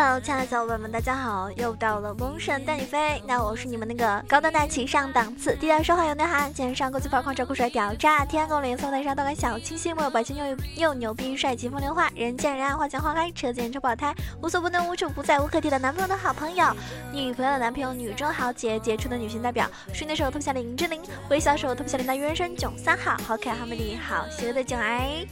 [0.00, 1.50] Hello，亲爱的小伙伴们，大家好！
[1.56, 16.66] 又到了萌神带你飞，那我是你们那个高端大气上档次、低调奢华有内涵、肩上国际范、狂拽酷帅屌炸天、公脸松台上动感小清新、没有白金又又牛逼、帅气风流话、人见人爱、花见花开、车见车爆胎、无所不能、无处不在、无可替代男朋友的好朋友、
[17.12, 25.26] 女朋友的男朋友、女中豪杰、杰出的女性代表、睡的时候特别像林志玲、微笑时候特别像林大原声囧三好、好可爱好美丽好邪恶的囧儿。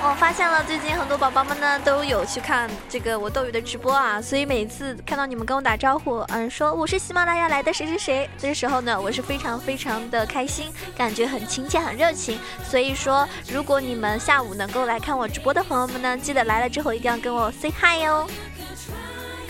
[0.00, 12.38] 我发现了，最近很多宝宝们呢都有去看这个我斗鱼的直播啊，所以每次看到你们跟我打招呼，嗯，说我是喜马拉雅来的谁谁谁，这时候呢，我是非常非常的开心，感觉很亲切很热情。
[12.64, 18.26] 所以说，如果你们下午能够来看我直播的朋友们呢，记得来了之后一定要跟我 say hi 哟。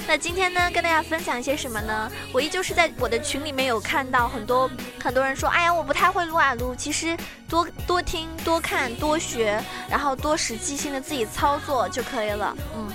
[0.09, 2.11] 那今天呢，跟大家分享一些什么呢？
[2.33, 6.75] 我依旧是在我的群里面有看到很多很多人说，哎呀，我不太会撸啊撸。
[6.75, 7.15] 其实
[7.47, 12.57] 多多听、多看、多学，然后多实际性的自己操作就可以了。
[12.75, 12.91] 嗯，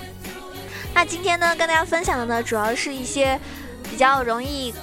[0.92, 3.38] 那今天呢，跟大家分享的呢，主要是一些
[3.88, 4.74] 比较容易。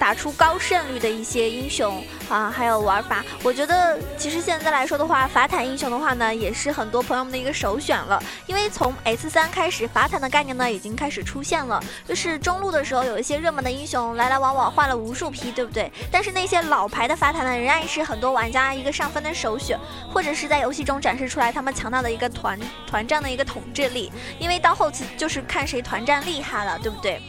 [0.00, 8.18] 打出高胜率的一些英雄啊，还有玩法，我觉得其实现在来说的话，法坦英雄的话呢，也是很多朋友们的一个首选了。
[8.46, 11.78] 因为从 S 三开始，法坦的概念呢已经开始出现了。
[12.08, 15.92] 就是中路的时候，有一些热门的英雄来来往往换了无数批，对不对？
[16.10, 19.78] 但是那些老牌的法坦呢，仍然是很多玩家一个上分的首选，
[20.10, 24.10] 或者是在游戏中展示出来他们强大的一个团团战的一个统治力。
[24.38, 27.20] 因为到后期就是看谁团战厉害了，对不对？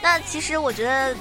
[0.00, 1.14] 那其实我觉得。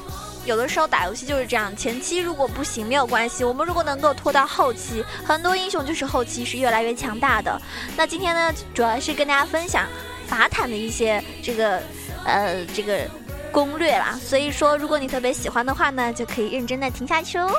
[0.48, 7.62] 有的时候打游戏就是这样，前期如果不行没有关系，我们如果能够拖到后期，很多英雄就是后期是越来越强大的。
[7.98, 9.86] 那今天呢，主要是跟大家分享
[10.26, 11.81] 法坦的一些这个
[12.23, 13.05] 呃这个
[13.52, 14.17] 攻略啦。
[14.23, 17.52] 所以说，如果你特别喜欢的话呢，就可以认真的听下去哦。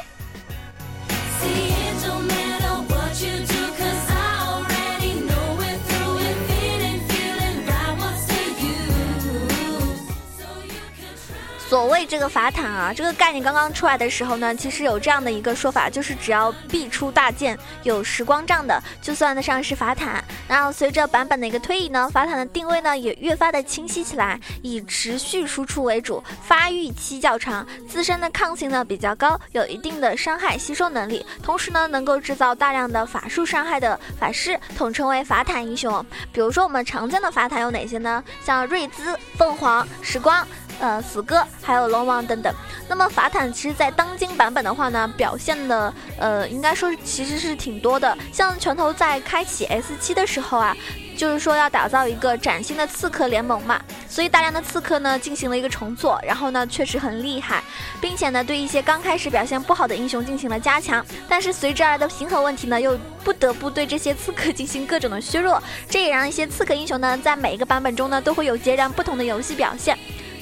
[11.69, 20.25] 所谓这个法坦啊，这个概念刚刚出来的时候呢，其实有这样的一个说法，就是只要必出大剑有时光杖的，就算得上是法坦。
[20.49, 36.03] 然后随着版本的一个推移呢，法坦的定位呢也越发的清晰起来，以持续输出为主，发育期较长，自身的抗性呢比较高，有一定的伤害吸收能力，同时呢能够制造大量的法术伤害的法师，统称为法坦英雄。
[36.33, 38.25] 比如说我们常见的法坦有哪些呢？
[38.43, 40.49] 像瑞兹、凤凰、时光。
[40.81, 42.55] 呃，死哥还有龙王等等。
[42.89, 48.16] 那么法坦其实，在当今版本的话呢，表现的呃，应该说其实是挺多的。
[48.33, 50.77] 像拳头在开启 S 七的时候啊，
[51.17, 57.62] 就是说要打造一个崭新的刺客联盟嘛，所以大量的刺客呢进行了一个重做，然后呢确实很厉害，
[58.00, 61.05] 并且呢对一些刚开始表现不好的英雄进行了加强。
[61.28, 69.99] 但是随之而来的平衡问题呢，又不得不对这些刺客 进行各种的削弱，这也让一些刺客英雄呢，在每一个版本中呢，都会有截然不同的游戏表现。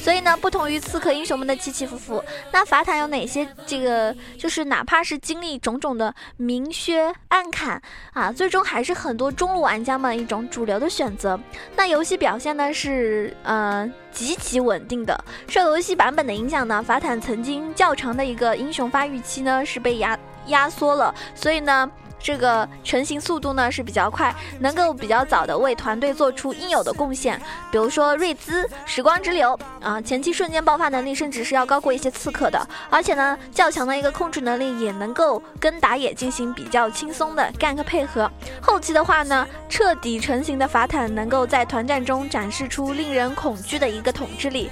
[0.07, 2.23] 所以呢，不同于刺客英雄们的起起伏伏，
[2.53, 3.45] 那法坦有哪些？
[3.67, 11.37] 这个就是哪怕是经历种种的明削暗砍啊，最终还是很多中路玩家们一种主流的选择。
[11.75, 15.25] 那游戏表现呢是呃极其稳定的。
[15.49, 21.91] 受游戏版本的影响呢，法坦曾经较长的一个英雄发育期呢是被压压缩了，所以呢。
[22.19, 27.41] 这个成型速度呢是比较快，能够比较早的为团队做出应有的贡献。
[27.71, 38.31] 比如说瑞兹时光之流啊，前期瞬间爆发能力甚至是要高过一些刺客的，而且呢较强的一个控制能力也能够跟打野进行比较轻松的 gank 配合。
[38.61, 44.71] 后期的话呢，彻底成型的法坦能够在团战中展示出令人恐惧的一个统治力，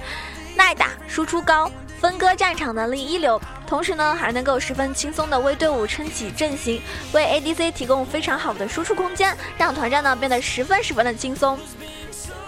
[0.55, 1.71] 耐打输出高。
[2.05, 6.79] 分割战场能力一流，同时呢还能够十分轻松的为队伍撑起阵型，
[7.13, 11.57] 为 ADC 提供非常好的输出空间，让团战呢变得十分十分的轻松。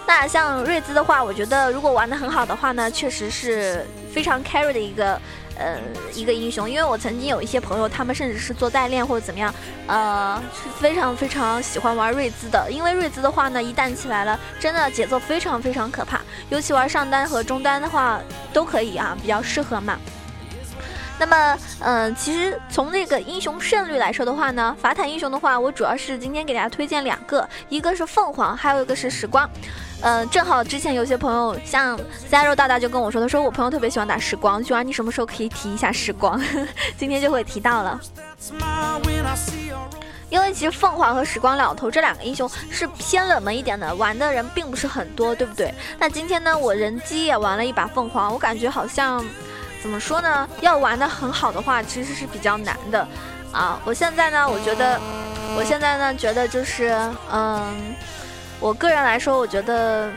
[0.06, 3.84] 那像瑞兹的话，我觉得如果玩的很好的话呢，确实是
[4.14, 5.20] 非常 carry 的一个。
[5.58, 5.76] 呃，
[6.14, 9.52] 一个英雄，因为我曾经有一些朋友，他们甚至是做代练或者怎么样，
[9.86, 12.70] 呃，是非常非常喜欢玩瑞兹的。
[12.70, 16.20] 因为瑞兹的话呢，一旦起来了，真的节奏非常非常可怕。
[16.48, 18.20] 尤其玩上单和中单的话，
[18.52, 19.98] 都可以啊，比较适合嘛。
[21.20, 29.50] 那么，嗯，其实从这个英雄胜率来说的话呢，法坦英雄的话，我主要是今天给大家推荐两个，一个是凤凰，还有一个是时光。
[30.00, 31.98] 嗯，正好之前有些朋友像
[32.30, 36.40] Zero 大大就跟我说，他说我朋友特别喜欢打时光，喜欢你什么时候可以提一下时光，
[36.96, 38.00] 今天就会提到了。
[40.30, 45.72] 因为其实凤凰和时光老头这两个英雄是偏冷门一点的，玩的人并不是很多，对不对？
[45.98, 49.24] 那今天呢，我人机也玩了一把凤凰，我感觉好像。
[49.80, 50.48] 怎么说呢？
[50.60, 53.06] 要玩的很好的话，其实是比较难的，
[53.52, 53.78] 啊！
[53.84, 55.00] 我现在呢，我觉得，
[55.56, 56.92] 我现在呢，觉得就是，
[57.30, 57.94] 嗯，
[58.60, 60.10] 我个人来说，我觉得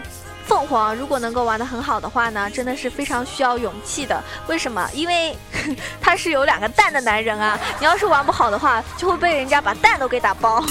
[0.46, 4.22] 凤凰如果能够玩得很好的话呢，真的是非常需要勇气的。
[4.48, 4.90] 为什么？
[4.94, 5.38] 因为
[6.02, 7.58] 他是有两个蛋的男人啊！
[7.80, 10.64] 你要是玩不好的话，就会被人家把蛋都给打包。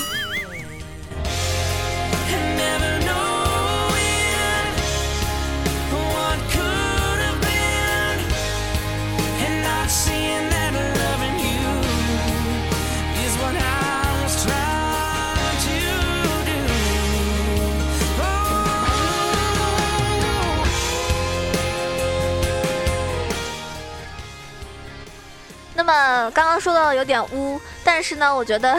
[26.31, 28.79] 刚刚说到有点污，但是呢，我觉得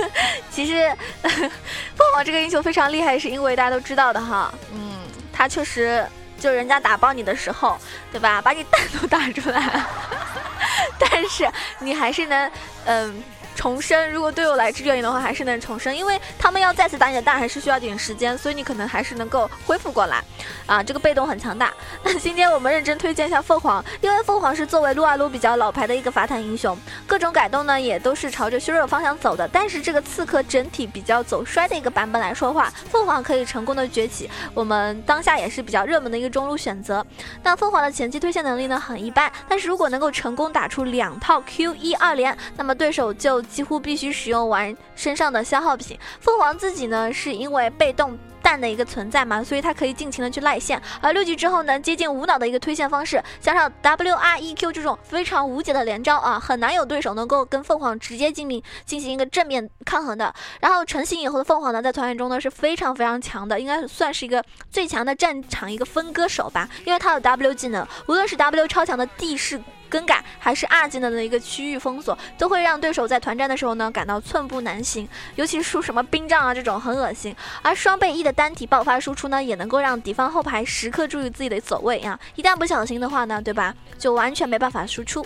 [0.50, 0.90] 其实
[1.22, 4.98] 凤凰这个英雄非常厉害，是因为大家都知道的哈，嗯，
[5.32, 6.06] 他确实
[6.38, 7.78] 就人家打爆你的时候，
[8.10, 9.84] 对吧，把你蛋都打出来，
[10.98, 12.50] 但是你还是能，
[12.86, 13.22] 嗯。
[13.62, 20.20] 重生，如果队友来支援你的话，还是能重生，因为他们要再次打你的蛋，还是需要点时间，所以你可能还是能够恢复过来，
[20.66, 21.72] 啊，这个被动很强大。
[22.02, 26.76] 那 今天我们认真推荐一下凤凰，因为凤凰是作为撸啊撸比较老牌的一个法坦英雄，
[27.06, 29.46] 各种改动呢也都是朝着削弱方向走的。
[29.46, 37.06] 但是这个刺客整体比较走衰的一个版本来说话，凤凰可以成功的崛起，我们当下也是比较热门的一个中路选择。
[37.44, 43.40] 那凤凰的前期推线能力呢很一般，但是如果能够成功打出两套 Q 一二连，那么对手就。
[43.52, 45.98] 几乎必须使用完身上的消耗品。
[46.20, 50.80] 凤凰自己呢，是因为被动蛋的一个存在嘛，所以它可以尽情的去赖线。
[51.00, 60.34] 而六级之后呢，接近无脑的一个推线方式，加上 W R E Q 这种非常无解的连招啊，很难有对手能够跟凤凰直接进行进行一个正面抗衡的。
[60.60, 69.62] 然后成型以后的凤凰呢，在团战中呢是非常非常强的，应该算是一个最强的战场一个分割手吧，因为它有 W 技能，无论是 W 超强的地势。
[69.92, 77.36] 更改还是二技能的一个区域封锁，都会让对手在团战的时候呢感到寸步难行，尤其是输什么冰杖啊这种很恶心。
[77.60, 85.24] 而双倍 E 的单体爆发输出呢，也能够让敌方后排时刻注意自己的走位啊，一旦不小心的话呢，对吧，就完全没办法输出。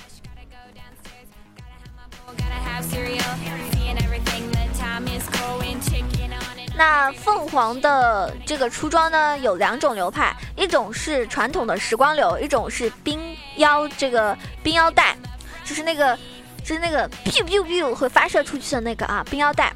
[6.76, 13.18] 那凤凰的这个出装呢，有两种流派，一种是传统的时光流，一种是冰
[13.56, 15.16] 腰这个冰腰带，
[15.64, 16.14] 就是那个
[16.62, 19.72] 就是那个 biu biu biu 会发射出去的那个啊，冰腰带。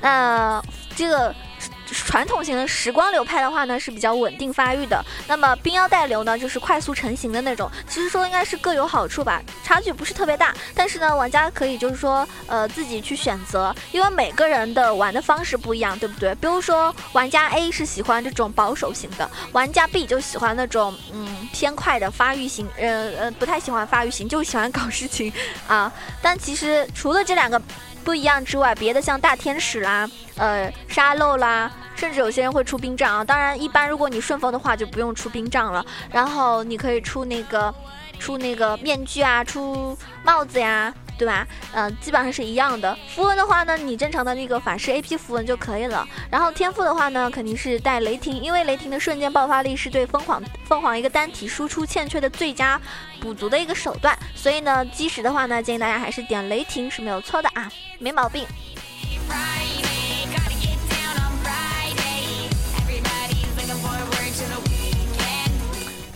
[0.00, 0.62] 那
[0.96, 1.34] 这个。
[1.94, 7.70] 传统型的时光流派的话呢是比较稳定发育的，那么冰妖带流呢就是快速成型的那种。
[7.88, 10.54] 其实说应该是各有好处吧，差距不是特别大。
[10.74, 16.34] 但是呢，玩家可以就是说呃自己去选择，因为每个人的玩的方式不一样，对不对？
[16.36, 25.32] 比如说玩家 A 是喜欢这种保守型的，玩家 B 就喜欢那种嗯偏快的发育型，呃呃不太喜欢发育型，就喜欢搞事情
[25.66, 25.92] 啊。
[26.20, 27.60] 但其实除了这两个。
[28.06, 33.24] 不一样之外，别的像大天使啦，呃，沙漏啦，甚至有些人会出冰杖啊。
[33.24, 35.84] 当然，一般如果你顺风的话，就不用出冰杖了。
[36.12, 37.74] 然后你可以出那个，
[38.20, 40.94] 出那个面具啊，出帽子呀。
[41.18, 41.46] 对吧？
[41.72, 42.96] 嗯，基本上是一样的。
[43.14, 46.06] 符文的话呢，你正常的那个法师 A P 符文就可以了。
[46.30, 52.80] 然后天赋的话呢，肯定是带雷霆，因为雷霆的瞬间爆发力是对凤凰凤凰一个单体输出欠缺的最佳
[53.20, 54.16] 补足的一个手段。
[54.34, 58.46] 所以呢，基石的话呢，建议大家还是点雷霆是没有错的啊，没毛病。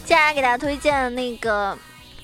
[0.04, 1.76] 接下来给大家推荐那个。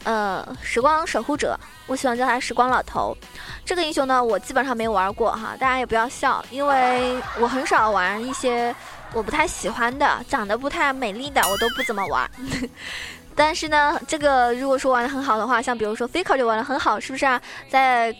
[0.04, 3.16] 呃，时光守护者，我喜欢叫他时光老头。
[3.64, 8.74] 这个英雄呢，我基本上没玩过哈，大家也不要笑，因为我很少玩一些
[9.12, 12.30] 我不太喜欢的、长得不太美丽的，我都不怎么玩。
[13.34, 17.40] 但是呢，这个如果说玩的很好的话，像比如说 Faker 就玩的很好，是不是啊？
[17.68, 18.14] 在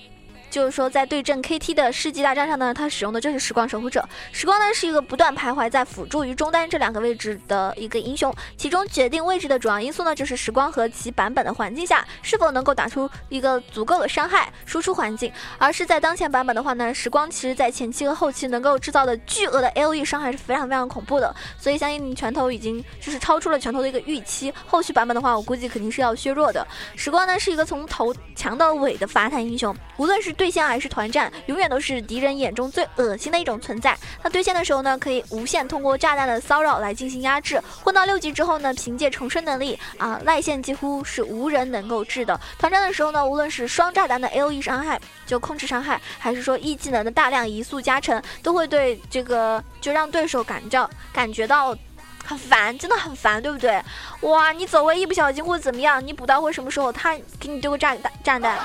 [0.50, 4.06] 就是说，在对阵 KT 的世纪大战上呢，他使用的就是时光守护者。
[4.32, 15.32] 时光呢是一个不断徘徊在辅助与中单这两个位置的一个英雄，其中决定位置的主要因素呢，就是时光和其版本的环境下是否能够打出一个足够的伤害输出环境。
[15.58, 24.52] 而是在当前版本的话呢，时光其实在前期和后期能够制造的巨额的 AOE 伤害是非常非常恐怖的，所以相信拳头已经就是超出了拳头的一个预期。
[24.66, 26.66] 后续版本的话，我估计肯定是要削弱的。
[26.96, 30.50] 时光呢是一个从头强到尾的法坦英雄，无论是对。
[30.56, 33.94] 线还是团战，永远都是敌人眼中最恶心的一种存在。
[34.22, 37.62] 那对线的时候呢，可以无限通过炸弹的骚扰来进行压制。
[37.84, 42.40] 混到六级之后呢，凭借重生能力啊，赖线几乎是无人能够治的。
[42.58, 51.76] 团战的时候呢，无论是双炸弹的 A O E 伤害，就控制伤害，还是说 E 技能的大量移速加成，都会对这个就让对手感觉感觉到
[52.24, 53.78] 很烦，真的很烦，对不对？
[54.22, 58.58] 哇，你走位一不小心或者怎么样，你补刀会什么时候他给你丢个炸弹炸弹？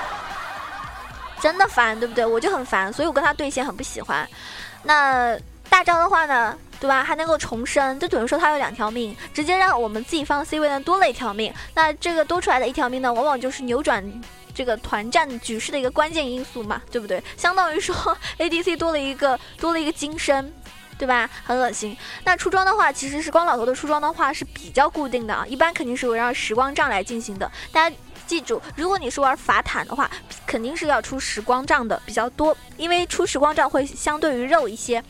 [1.41, 2.25] 真的烦，对不对？
[2.25, 4.25] 我就很烦，所以我跟他对线很不喜欢。
[4.83, 5.38] 那
[5.69, 7.03] 大招的话呢，对吧？
[7.03, 11.53] 还能够重生，就等于说他有两条命，直接让我们自己放 C 位呢多了一条命。
[11.74, 14.03] 那这个多出来的一条命呢，往往就是扭转
[14.53, 17.21] 这个团战局势的一个关键因素嘛，对不对？
[17.36, 17.95] 相当于说
[18.38, 20.53] ADC 多了一个多了一个金身。
[20.98, 21.27] 对吧？
[21.43, 21.98] 很恶心。
[22.24, 27.51] 那出装的话，其实时光老头的出装的话是比较固定的啊，一般肯定是围绕时光杖来进行的。
[27.71, 27.95] 大家
[28.31, 30.09] 记住，如果你是玩法坦的话，
[30.47, 35.03] 肯定是要出时光杖的比较多，因为出时光杖会相对于肉一些。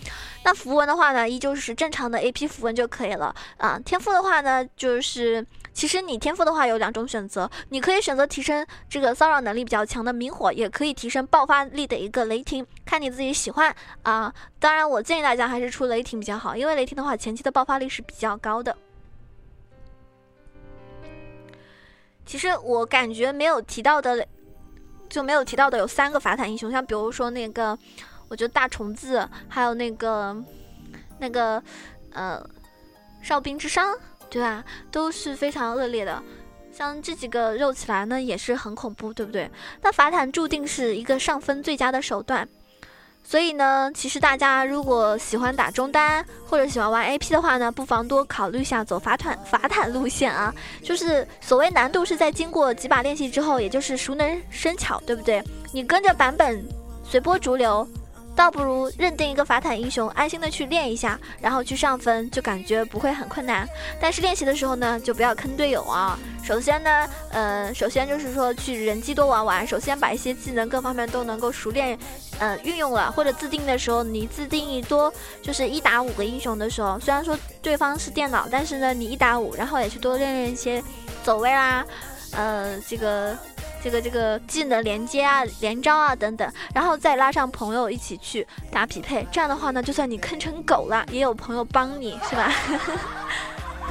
[0.44, 3.80] 那符文的话呢，依旧是正常的 AP 符文就可以了啊。
[3.86, 5.46] 天赋的话呢，就是。
[5.74, 13.74] 其实你天赋的话有两种选择，你可以选择提升这个骚扰能力比较强的明火，也可以提升爆发力的一个雷霆，看你自己喜欢
[14.04, 14.34] 啊。
[14.60, 18.76] 当然，我建议大家还是出雷霆比较好，因为雷霆的话前期的爆发力是比较高的。
[22.32, 24.26] 其实我感觉没有提到的，
[25.10, 27.78] 就没有提到的有三个法坦英雄，像比如说那个，
[28.30, 30.42] 我觉得大虫子，还有那个
[31.20, 31.62] 那个
[32.14, 32.42] 呃
[33.22, 33.98] 哨兵之殇。
[34.30, 34.64] 对吧？
[34.90, 36.24] 都是非常恶劣的，
[36.72, 39.52] 像这几个肉起来呢，也是很恐怖，对不对？
[39.82, 42.48] 那法坦注定是一个上分最佳的手段，
[43.32, 50.54] 所以呢，其实大家如果喜欢打中单或者喜欢玩 AP 的话呢，不妨多考虑一下走法坦法坦路线啊。
[50.84, 55.42] 就是所谓难度是在经过几把练习之后，也就是熟能生巧，对不对？
[55.72, 56.62] 你跟着版本
[57.06, 57.88] 随波逐流。
[58.36, 63.68] 倒不如认定一个法坦英雄，安心的去练一下，然后去上分，就感觉不会很困难。
[64.00, 66.18] 但是练习的时候呢，就不要坑队友啊。
[66.44, 71.98] 首先呢，呃，首先就是说去人机多玩玩，首先把一些技能各方面都能够熟练，
[72.40, 73.12] 呃，运用了。
[73.12, 80.82] 或者自定的时候，你自定义多就是一打五个英雄的时候，虽然说对方是电脑，但是呢，你一打五，然后也去多练练一些
[81.24, 81.86] 走位啦，
[82.34, 83.38] 呃，这个。
[83.84, 92.54] 这个这个技能连接啊、连招啊等等，然后再拉上朋友一起去打匹配，这样的话呢，就算你坑成狗了，也有朋友帮你，是吧？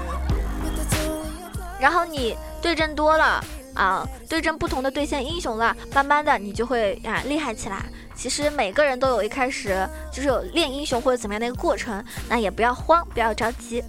[1.81, 3.45] 然后你对阵多了
[3.75, 7.85] 啊，对阵不同的对线英雄了，慢慢的你就会啊厉害起来。
[8.15, 13.83] 其实每个人都有一开始就是有练英雄或者怎么样的一个过程，那也不要慌，不要着急。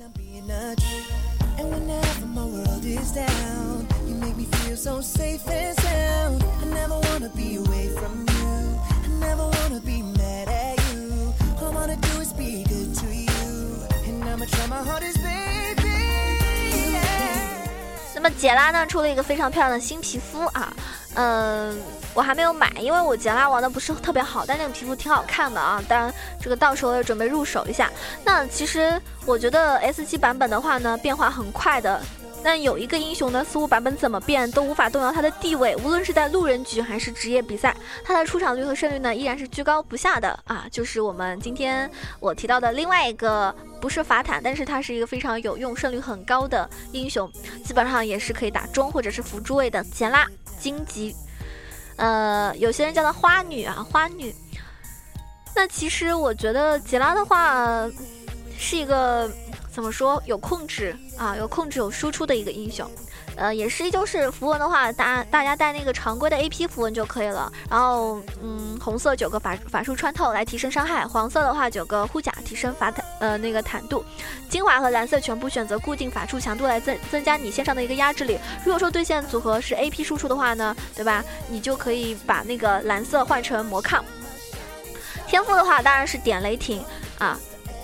[4.41, 6.43] Me feel so safe and sound.
[6.61, 8.79] I never wanna be away from you.
[9.05, 13.29] I never wanna be mad at you，I wanna do is be good to you.
[14.07, 15.89] And I'ma try my hardest, baby.
[18.15, 20.71] 那么杰拉呢，出了一个非常漂亮的新皮肤啊，
[21.15, 21.75] 嗯、
[22.13, 27.89] 我还没有买，因为我杰拉玩的不是特别好，但那个皮肤挺好看的啊，当然这个到时候准备入手一下。
[28.23, 31.99] 那其实我觉得 S 七版本的话呢，变化很快的，
[32.43, 40.65] 但有一个英雄呢，似乎版本怎么变都无法动摇他的地位，无论是在路人局还是职业比赛，他的出场率和胜率呢依然是居高不下的啊！
[40.71, 47.31] 就是我们今天我提到的另外一个，不是法坦，但是他是一个非常有用、胜率很高的英雄，
[47.63, 50.27] 基本上也是可以打中或者是辅助位的杰拉
[50.59, 51.15] 荆棘，
[51.97, 54.33] 呃，有些人叫她花女啊，花女。
[55.55, 57.87] 那其实我觉得杰拉的话
[58.57, 59.29] 是一个。
[59.71, 62.85] 怎么说有控制啊，有控制有输出的一个英雄，
[63.37, 67.51] 呃，也是依旧是符文的话，大大家带那个常规的 A P 符文就可以了。
[67.69, 74.03] 然后，嗯，红色九个法法术穿透来提升伤害，黄色的话九个护甲提升法坦呃那个坦度，
[74.49, 78.37] 精华和蓝色全部选择固定法术强度来增增加你线上的一个压制力。
[78.65, 81.23] 如果说对线组合是 A P 输出的话呢，对吧？
[81.47, 84.03] 你就可以把那个蓝色换成魔抗。
[85.27, 86.83] 天赋的话当然是点雷霆
[87.19, 87.39] 啊，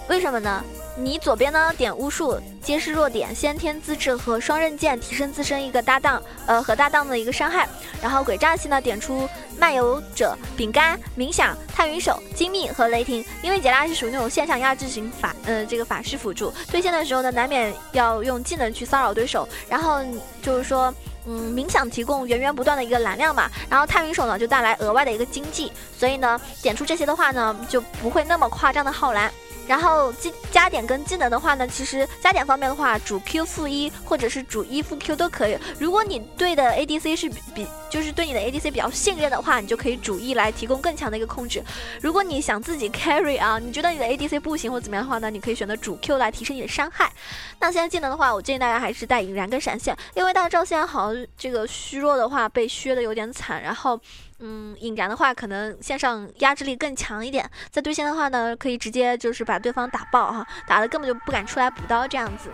[0.10, 0.62] 为什么呢？
[1.00, 7.70] 你左边呢点巫术，揭示弱点，先天资质和双刃剑提升自身一个搭档，呃和搭档的一个伤害。
[8.02, 13.24] 然后鬼诈系呢点出漫游者、饼干、冥想、探云手、精密和雷霆。
[13.44, 19.48] 因为杰拉是属于那种线上压制型法，呃这个法师辅助，对线的时候呢难免要用技能去骚扰对手。
[19.70, 20.00] 然后
[20.42, 20.92] 就是说，
[21.28, 29.32] 嗯冥想提供源源不断的一个蓝量嘛，然后探云手呢就带来额外的一个经济，所以呢点出这些的话呢就不会那么夸张的耗蓝。
[29.68, 35.58] 然后技加点跟技能的话呢，其实加点方面的话，主 Q 负一或者是主一负 Q 都可以。
[35.78, 41.64] 如果你对的 ADC 是比就是对你的 ADC 比较信任的话，你就可以主 E 来提供更强的一个控制。
[42.02, 47.12] 如果你想自己 carry 啊，你觉得你的 ADC 不行或怎么样的话呢，你可以选择主 Q 来提升你的伤害。
[47.60, 54.00] 那现在技能的话，我建议大家还是带引燃跟闪现，因为大家知道现在好像这个虚弱的话被削的有点惨，然后。
[54.40, 62.50] 嗯，引燃的话可能线上压制力更强一点，在对线的话呢，可以直接就是把对方打爆哈，打的根本就不敢出来补刀这样子。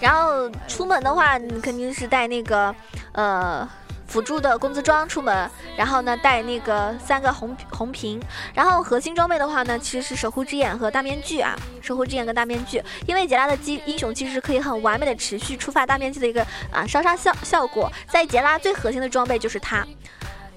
[0.00, 2.74] 然后出门的话，你肯定是带那个
[3.12, 3.68] 呃
[4.08, 8.20] 辅助的工资装出门，然后呢带那个三个红红瓶，
[8.54, 19.86] 然后核心装备的话呢其实是守护之眼和大面具啊，守护之眼跟大面具，因为杰拉的机英雄其实可以很完美的持续触发大面具的一个啊烧杀效效果，在杰拉最核心的装备就是它。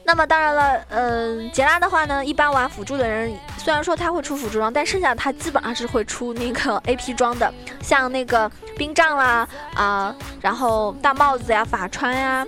[0.04, 7.54] 那么当然了，嗯，杰拉的话呢，一般玩辅助的人，虽然说他会出辅助装，但剩下他基本上是会出那个 AP 装的，
[7.84, 12.46] 像那个冰杖啦，啊，然后大帽子呀、法穿呀，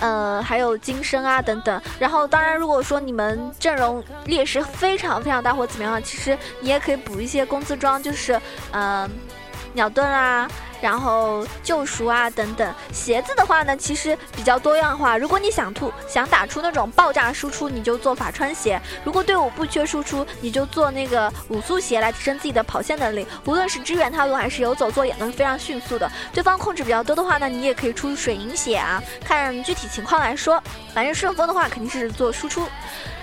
[0.00, 1.80] 呃，还有金身啊等等。
[1.98, 8.40] 然后当然，如果说你们阵容劣势非常非常大或怎么样，其实你也可以补一些工资装，就是
[8.72, 9.08] 嗯，
[9.72, 10.48] 鸟盾啊。
[10.78, 15.16] 然后救赎啊等等，鞋子的话呢，其实比较多样化。
[15.16, 23.26] 如果你想突想打出那种爆炸输出，你就做法穿鞋；如果队伍不缺输出，你就做那个五速鞋来提升自己的跑线能力。
[23.46, 26.08] 无论是支援套路还是游走，做也能非常迅速的。
[26.30, 30.62] 对方控制比较多的话呢，你也可以出水银鞋啊，看具体情况来说。
[30.92, 32.68] 反正顺风的话肯定是做输出，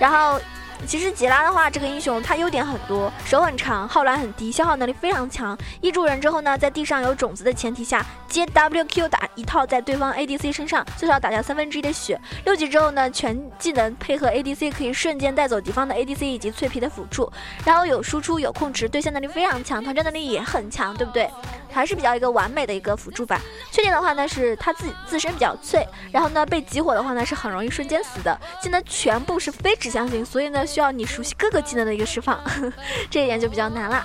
[0.00, 0.40] 然后。
[0.86, 5.56] 其实吉拉的话，这个英雄他优点很多，手很长，耗蓝很低，消耗能力非常强。
[5.80, 12.20] 一助人之后呢，在地上有种子的前提下，接 W Q 打一套在对方 A D C 身上，最少打掉三分之一的血。
[12.44, 17.32] 六级之后呢，全技能配合 A D C 可以瞬间带走敌方的 A D C 以及脆皮的辅助，
[17.64, 21.30] 然后有输出有控制，对线能力非常强，团战能力也很强，对不对？
[21.72, 23.40] 还是比较一个完美的一个辅助吧。
[23.72, 28.38] 缺点的话呢，是他自己自身比较脆，然后呢被集火的话呢是很容易瞬间死的。
[28.62, 32.40] 技能全部是非指向性，所以呢需要你熟悉各个技能的一个释放，
[33.10, 34.04] 这一点就比较难了。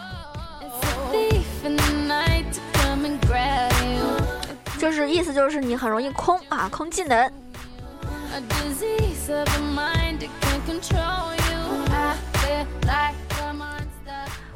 [4.78, 7.32] 就是意思就是你很容易空啊，空技能。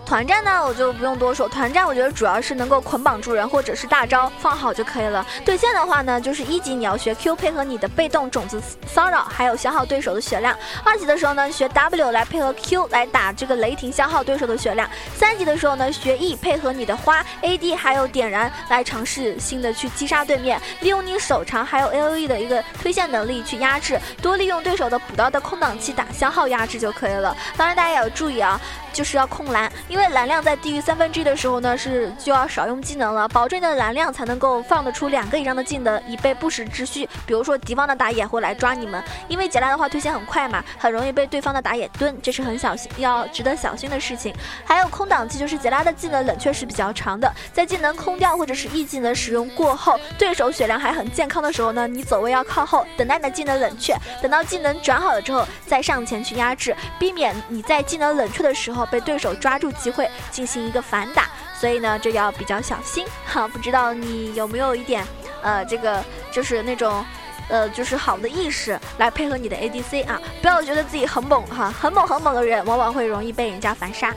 [0.05, 1.47] 团战呢，我就不用多说。
[1.49, 5.25] 团战我觉得主要是能够捆绑住人，或者是大招放好就可以了。
[5.45, 10.55] 对线的话呢，就是一级你要学 Q 配合你的被动种子骚扰，还有消耗对手的血量。
[10.83, 14.87] 二级的时候呢，学 W 来配合 Q 来打这个雷霆，消耗对手的血量。
[15.15, 27.35] 三级的时候呢，学 E 配合你的花 AD 还有点燃来尝试性的去击杀对面，利用你手长还有 AOE 的一个推线能力去压制，多利用对手的补刀的空档期打消耗压制就可以了。
[27.57, 28.59] 当然大家也要注意啊。
[28.93, 37.09] 就是要控蓝，因为蓝量在低于三分之一的时候呢，是就要少用技能了，保证你的蓝量才能够放得出两个以上的技能，以备不时之需。
[37.25, 44.33] 比如说敌方的打野会来抓你们，因为杰拉的话推线很快嘛，很容易被对方的打野蹲，这是很小心要值得小心的事情。
[44.63, 58.82] 还有空档期，就是杰拉的技能冷却是比较长的，在技能空掉或者是 E 技能使用过后，对手血量还很健康的时候呢，你走位要靠后，等待你的技能冷却，等到技能转好了之后再上前去压制，避免你在技能冷却的时候。
[58.85, 61.27] 被对手抓住机会进行一个反打，
[61.59, 63.47] 所以呢，这要比较小心哈。
[63.47, 65.05] 不知道你有没有一点，
[65.41, 67.05] 呃，这个就是那种，
[67.47, 74.13] 呃，就是好的意识来配合你的 ADC 啊，不要觉得自己很猛哈，很猛很猛的人往往会容易被人家反杀。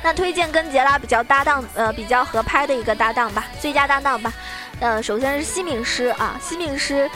[0.00, 4.32] 那推荐跟杰拉比较搭档，呃，比较合拍的一个搭档吧，最佳搭档吧。
[4.80, 7.10] 呃，首先是西敏师啊，西敏师。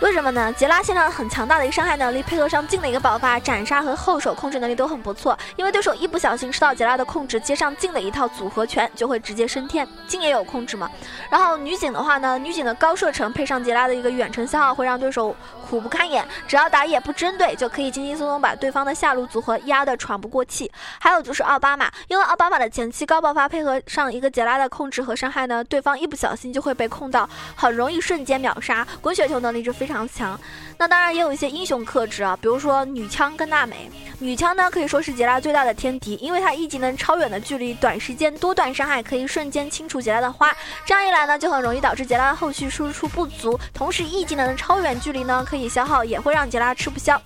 [0.00, 0.52] 为什么呢？
[0.52, 5.38] 杰拉现在很强大的一个伤害能力，配合上镜的一个爆发、斩杀和后手控制能力都很不错。
[5.56, 9.86] 因为对手一不小心吃到杰拉的控制，接上镜的一套组合拳，就会直接升天。
[10.06, 10.90] 镜也有控制嘛。
[11.30, 15.34] 然后女警的话呢，女警的高射程配上杰拉的一个远程消耗，会让对手
[15.66, 16.26] 苦不堪言。
[16.46, 20.70] 只要打野不针对，就可以轻轻松松把对方的下路组合压得喘不过气。
[20.98, 28.86] 还有就是奥巴马，因为奥巴马的前期高爆发配合上一个杰拉的控制和伤害呢，对方一不小心就会被控到，很容易瞬间秒杀。
[29.00, 29.83] 滚雪球能力就非。
[29.86, 30.40] 非常强，
[30.78, 33.90] 那当然也有一些英雄克制啊，比如说女枪跟娜美。
[34.18, 40.50] 女枪呢可以说是杰拉最大的天敌，因为她一技能超远的距离，短时间多段伤害，可以瞬间清除杰拉的花。
[40.86, 43.58] 这样一来呢，就很容易导致杰拉的后续输出不足。
[43.74, 47.20] 同时，一技能的超远距离呢可以消耗，也会让杰拉吃不消。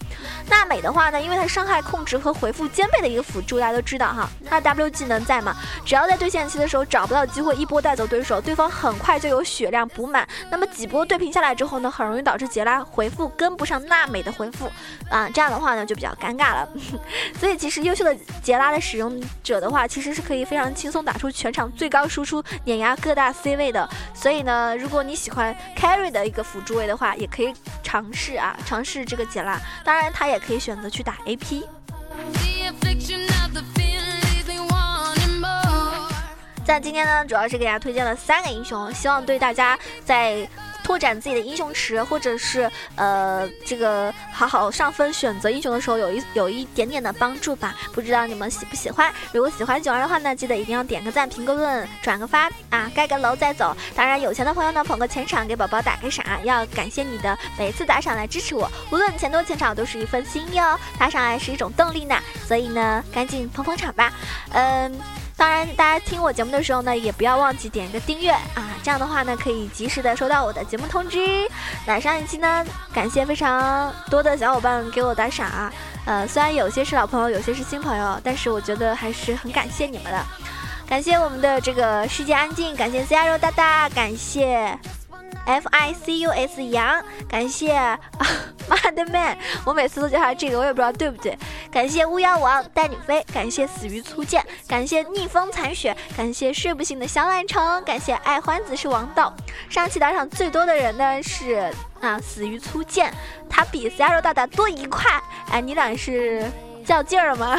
[0.51, 10.27] 娜美的话呢，因为她伤害控制和回复兼备的一个辅助，大家都知道哈，她 W 技能在嘛，只要在对线期的时候找不到机会一波带走对手，对方很快就有血量补满。
[10.51, 14.71] 那么几波对平下来之后呢，很容易导致杰拉回复跟不上娜美的回复
[15.11, 16.69] 啊，这样的话呢就比较尴尬了。
[17.39, 23.89] 所以其实优秀的杰拉的使用者的话，其实是可以非常轻松打出全场最高输出，碾压各大 C 位的。
[24.15, 29.61] 所以呢，如果你喜欢 carry 的一个辅助位的话，也可以尝试啊，尝试这个杰拉。
[29.85, 31.65] 当然，他也可以选择去打 AP。
[36.65, 40.49] 在今天呢，主要是给大家推荐了三个英雄，希望对大家在。
[40.89, 47.77] 拓展自己的英雄池，或者是呃这个好好上分选择英雄的时候有一有一点点的帮助吧。
[47.93, 49.13] 不知道你们喜不喜欢？
[49.31, 53.77] 如果喜欢囧儿的话呢，记得一定要点个赞、评个论、转个发啊，盖个楼再走。
[53.95, 60.81] 当然有钱的朋友呢，捧个钱场给宝宝打个赏，要感谢你的每次打赏来支持我，无论钱多钱少都是一份心意哦。
[60.99, 64.11] 打赏来是一种动力呢，所以呢，赶紧捧捧场吧。
[64.53, 64.99] 嗯。
[65.39, 71.49] 当然，大家听我节目的时候呢，也不要忘记点一个订阅啊，这样的话呢，可以及时的收到我的节目通知。
[71.87, 75.73] 那上一期呢，感谢非常多的小伙伴给我打赏啊，
[76.07, 80.21] 呃，虽然有些是老朋友，有些是新朋友，但是我觉得还是很感谢你们的。
[80.89, 84.77] 感谢我们的这个世界安静，感谢 C R 肉大大，感谢。
[85.45, 87.75] F I C U S 杨，感谢
[88.69, 91.39] Madman，我每次都叫他这个，我也不知道对不对。
[91.71, 99.33] 感谢巫妖王带你飞，感谢死鱼粗剑，感谢逆风残雪，感谢睡不醒的小懒虫，感谢爱欢子是王道。
[99.69, 103.13] 上期打赏最多的人呢是啊死鱼粗剑，
[103.49, 105.11] 他比 C R 大大多一块。
[105.51, 106.51] 哎，你俩是
[106.85, 107.57] 较劲儿吗？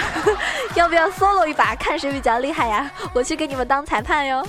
[0.75, 2.89] 要不要 solo 一把，看谁比较厉害呀？
[3.13, 4.45] 我去给你们当裁判哟。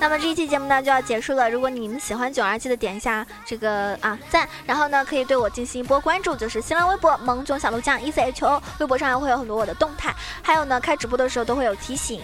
[0.00, 1.50] 那么这一期节目呢就要结束了。
[1.50, 12.22] 如果你们喜欢九儿，记得点一下这个啊赞，然后呢可以对我进行一波关注，就是新浪微博萌囧小鹿酱 E C H O，微博上还会有很多我的动态，还有呢开直播的时候都会有提醒。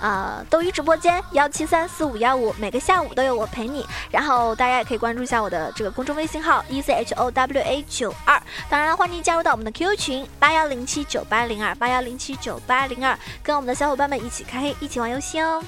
[0.00, 3.86] 呃，斗鱼直播间幺七三四五幺五，每个下午都有我陪你。
[4.10, 15.62] 然后大家也可以关注一下我的这个公众微信号 E C H O W A 九二，当然了欢迎加入到我们的 QQ 群八幺零七九八零二八幺零七九八零二，跟我们的小伙伴们一起开黑，一起玩游戏哦。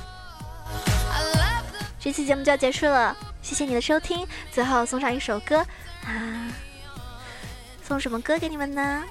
[2.06, 4.24] 这期节目就要结束了，谢谢你的收听。
[4.52, 5.58] 最后送上一首歌
[6.04, 6.46] 啊，
[7.82, 9.02] 送什么歌给你们呢？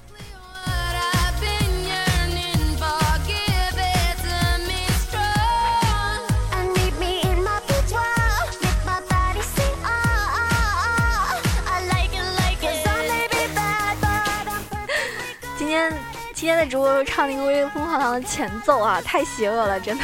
[15.58, 15.94] 今天
[16.34, 20.04] 今天的直播唱那个《威风堂堂》的前奏啊，太邪恶了，真的。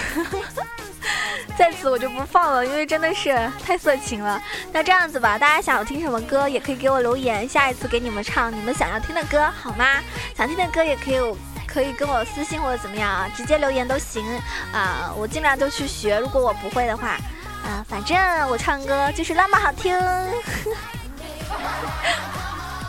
[1.57, 3.35] 在此我就不放了，因为真的是
[3.65, 4.41] 太色情了。
[4.71, 9.85] 那这样子吧，大家想要听什么歌，也可以给我留言，下一次给你们唱你们想要听的歌，好吗？
[10.35, 11.19] 想听的歌也可以，
[11.67, 14.25] 可以跟我私信或者怎么样啊，直接留言都行
[14.73, 16.17] 啊，我尽量都去学。
[16.19, 17.09] 如果我不会的话，
[17.63, 18.17] 啊，反正
[18.49, 19.95] 我唱歌就是那么好听。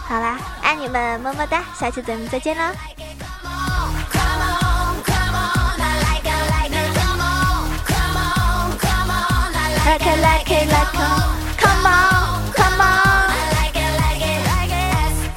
[0.09, 2.73] 好啦，爱你们，么么哒，下期咱们再见啦。
[9.85, 11.42] Like it, like it, like it.